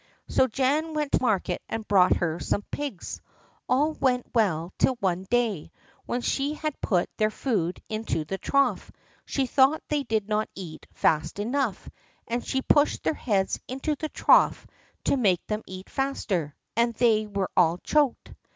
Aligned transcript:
So 0.27 0.47
Jan 0.47 0.95
went 0.95 1.11
to 1.11 1.21
market 1.21 1.61
and 1.69 1.87
bought 1.87 2.15
her 2.15 2.39
some 2.39 2.63
pigs. 2.71 3.21
All 3.69 3.91
went 3.93 4.25
well 4.33 4.73
till 4.79 4.95
one 4.95 5.27
day, 5.29 5.71
when 6.07 6.21
she 6.21 6.55
had 6.55 6.81
put 6.81 7.07
their 7.17 7.29
food 7.29 7.79
into 7.87 8.25
the 8.25 8.39
trough, 8.39 8.91
she 9.25 9.45
thought 9.45 9.83
they 9.89 10.01
did 10.01 10.27
not 10.27 10.49
eat 10.55 10.87
fast 10.91 11.37
enough, 11.37 11.87
and 12.27 12.43
she 12.43 12.63
pushed 12.63 13.03
their 13.03 13.13
heads 13.13 13.59
into 13.67 13.93
the 13.95 14.09
trough 14.09 14.65
to 15.03 15.17
make 15.17 15.45
them 15.45 15.61
eat 15.67 15.87
faster, 15.87 16.55
and 16.75 16.95
they 16.95 17.27
were 17.27 17.51
all 17.55 17.77
choked. 17.77 18.33